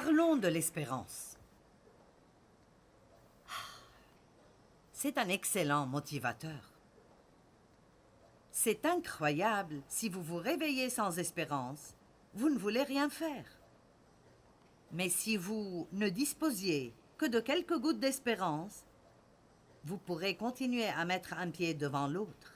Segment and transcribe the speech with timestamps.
[0.00, 1.36] Parlons de l'espérance.
[4.92, 6.70] C'est un excellent motivateur.
[8.52, 11.96] C'est incroyable, si vous vous réveillez sans espérance,
[12.34, 13.44] vous ne voulez rien faire.
[14.92, 18.84] Mais si vous ne disposiez que de quelques gouttes d'espérance,
[19.82, 22.54] vous pourrez continuer à mettre un pied devant l'autre.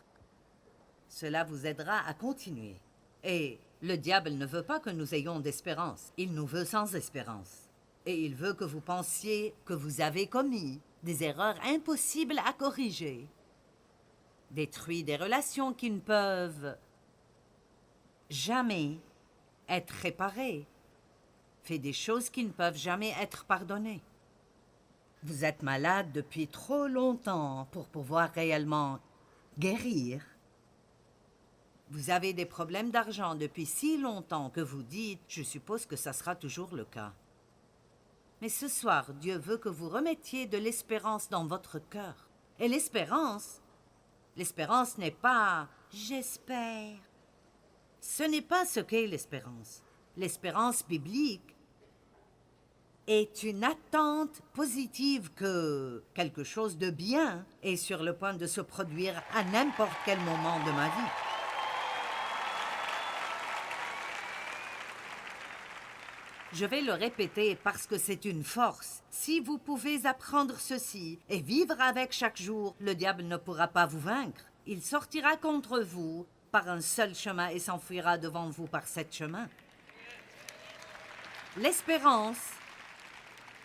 [1.09, 2.77] Cela vous aidera à continuer.
[3.25, 7.69] Et le diable ne veut pas que nous ayons d'espérance, il nous veut sans espérance.
[8.07, 13.29] Et il veut que vous pensiez que vous avez commis des erreurs impossibles à corriger,
[14.53, 16.77] détruit des relations qui ne peuvent
[18.31, 18.99] jamais
[19.69, 20.67] être réparées,
[21.65, 24.03] fait des choses qui ne peuvent jamais être pardonnées.
[25.25, 28.99] Vous êtes malade depuis trop longtemps pour pouvoir réellement
[29.59, 30.23] guérir.
[31.93, 36.15] Vous avez des problèmes d'argent depuis si longtemps que vous dites, je suppose que ça
[36.15, 37.13] sera toujours le cas.
[38.41, 42.31] Mais ce soir, Dieu veut que vous remettiez de l'espérance dans votre cœur.
[42.59, 43.61] Et l'espérance,
[44.39, 46.97] l'espérance n'est pas j'espère.
[48.01, 49.83] Ce n'est pas ce qu'est l'espérance.
[50.17, 51.55] L'espérance biblique
[53.07, 58.63] est une attente positive que quelque chose de bien est sur le point de se
[58.63, 61.22] produire à n'importe quel moment de ma vie.
[66.55, 69.03] Je vais le répéter parce que c'est une force.
[69.09, 73.87] Si vous pouvez apprendre ceci et vivre avec chaque jour, le diable ne pourra pas
[73.87, 74.45] vous vaincre.
[74.67, 79.49] Il sortira contre vous par un seul chemin et s'enfuira devant vous par sept chemins.
[81.57, 82.51] L'espérance,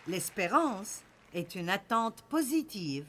[0.07, 1.01] l'espérance
[1.33, 3.05] est une attente positive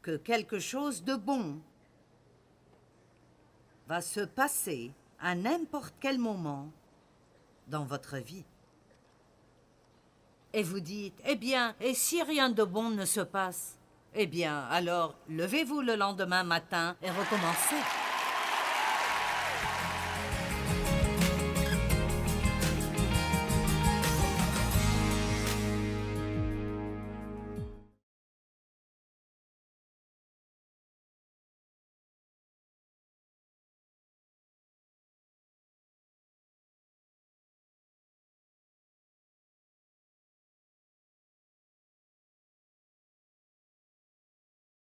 [0.00, 1.60] que quelque chose de bon
[3.88, 6.70] va se passer à n'importe quel moment
[7.68, 8.44] dans votre vie.
[10.52, 13.76] Et vous dites, eh bien, et si rien de bon ne se passe?
[14.14, 18.03] Eh bien, alors, levez-vous le lendemain matin et recommencez.